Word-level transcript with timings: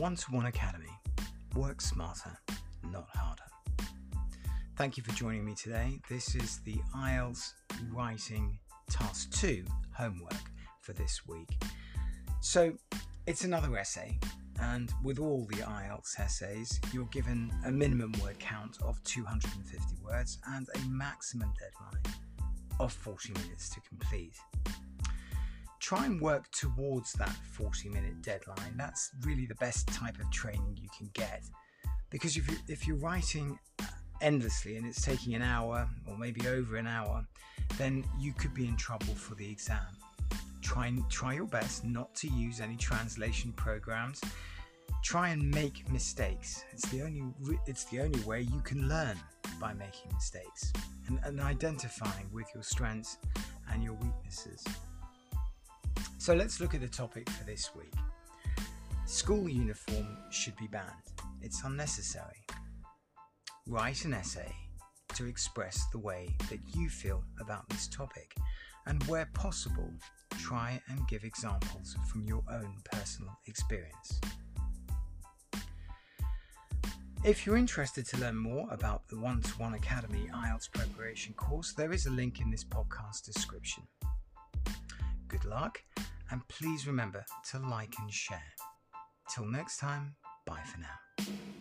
One 0.00 0.16
to 0.16 0.30
One 0.30 0.46
Academy. 0.46 0.98
Work 1.54 1.82
smarter, 1.82 2.30
not 2.90 3.06
harder. 3.12 3.42
Thank 4.74 4.96
you 4.96 5.02
for 5.02 5.12
joining 5.12 5.44
me 5.44 5.54
today. 5.54 6.00
This 6.08 6.34
is 6.34 6.60
the 6.60 6.76
IELTS 6.96 7.52
Writing 7.92 8.58
Task 8.88 9.30
2 9.32 9.62
homework 9.92 10.40
for 10.80 10.94
this 10.94 11.26
week. 11.26 11.50
So, 12.40 12.72
it's 13.26 13.44
another 13.44 13.76
essay, 13.76 14.18
and 14.58 14.90
with 15.04 15.18
all 15.18 15.44
the 15.50 15.56
IELTS 15.56 16.18
essays, 16.18 16.80
you're 16.94 17.04
given 17.12 17.52
a 17.66 17.70
minimum 17.70 18.14
word 18.22 18.38
count 18.38 18.78
of 18.82 19.04
250 19.04 19.96
words 20.02 20.38
and 20.46 20.66
a 20.76 20.78
maximum 20.88 21.52
deadline 21.60 22.16
of 22.78 22.90
40 22.90 23.34
minutes 23.34 23.68
to 23.68 23.80
complete 23.82 24.38
try 25.90 26.06
and 26.06 26.20
work 26.20 26.48
towards 26.52 27.14
that 27.14 27.34
40 27.50 27.88
minute 27.88 28.22
deadline. 28.22 28.76
That's 28.76 29.10
really 29.22 29.44
the 29.44 29.56
best 29.56 29.88
type 29.88 30.20
of 30.20 30.30
training 30.30 30.78
you 30.80 30.88
can 30.96 31.10
get. 31.14 31.42
Because 32.10 32.36
if, 32.36 32.48
you, 32.48 32.56
if 32.68 32.86
you're 32.86 32.98
writing 32.98 33.58
endlessly 34.20 34.76
and 34.76 34.86
it's 34.86 35.02
taking 35.02 35.34
an 35.34 35.42
hour 35.42 35.88
or 36.06 36.16
maybe 36.16 36.46
over 36.46 36.76
an 36.76 36.86
hour, 36.86 37.26
then 37.76 38.04
you 38.20 38.32
could 38.32 38.54
be 38.54 38.68
in 38.68 38.76
trouble 38.76 39.16
for 39.16 39.34
the 39.34 39.50
exam. 39.50 39.80
Try 40.62 40.86
and 40.86 41.10
try 41.10 41.32
your 41.34 41.46
best 41.46 41.84
not 41.84 42.14
to 42.16 42.28
use 42.28 42.60
any 42.60 42.76
translation 42.76 43.52
programs. 43.54 44.20
Try 45.02 45.30
and 45.30 45.52
make 45.52 45.90
mistakes. 45.90 46.64
It's 46.70 46.88
the 46.90 47.02
only 47.02 47.24
it's 47.66 47.82
the 47.86 47.98
only 47.98 48.20
way 48.20 48.42
you 48.42 48.60
can 48.60 48.88
learn 48.88 49.18
by 49.60 49.72
making 49.72 50.12
mistakes 50.14 50.72
and, 51.08 51.18
and 51.24 51.40
identifying 51.40 52.30
with 52.32 52.46
your 52.54 52.62
strengths 52.62 53.18
and 53.72 53.82
your 53.82 53.94
weaknesses. 53.94 54.64
So 56.30 56.36
let's 56.36 56.60
look 56.60 56.76
at 56.76 56.80
the 56.80 56.86
topic 56.86 57.28
for 57.28 57.42
this 57.42 57.74
week. 57.74 57.92
School 59.04 59.48
uniform 59.48 60.16
should 60.30 60.54
be 60.54 60.68
banned. 60.68 60.86
It's 61.42 61.64
unnecessary. 61.64 62.46
Write 63.66 64.04
an 64.04 64.14
essay 64.14 64.54
to 65.14 65.26
express 65.26 65.86
the 65.90 65.98
way 65.98 66.28
that 66.48 66.60
you 66.72 66.88
feel 66.88 67.24
about 67.40 67.68
this 67.68 67.88
topic, 67.88 68.36
and 68.86 69.02
where 69.08 69.28
possible, 69.34 69.90
try 70.38 70.80
and 70.88 71.00
give 71.08 71.24
examples 71.24 71.96
from 72.08 72.22
your 72.22 72.44
own 72.48 72.76
personal 72.92 73.36
experience. 73.48 74.20
If 77.24 77.44
you're 77.44 77.56
interested 77.56 78.06
to 78.06 78.18
learn 78.18 78.36
more 78.36 78.68
about 78.70 79.08
the 79.08 79.18
One 79.18 79.42
to 79.42 79.52
One 79.54 79.74
Academy 79.74 80.30
IELTS 80.32 80.70
preparation 80.70 81.34
course, 81.34 81.72
there 81.72 81.92
is 81.92 82.06
a 82.06 82.10
link 82.10 82.40
in 82.40 82.52
this 82.52 82.62
podcast 82.62 83.24
description. 83.24 83.82
Good 85.26 85.44
luck 85.44 85.82
and 86.30 86.46
please 86.48 86.86
remember 86.86 87.24
to 87.50 87.58
like 87.58 87.94
and 87.98 88.12
share. 88.12 88.52
Till 89.34 89.46
next 89.46 89.78
time, 89.78 90.16
bye 90.46 90.62
for 90.64 90.78
now. 90.78 91.59